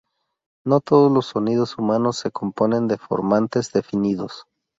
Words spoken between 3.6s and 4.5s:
definidos.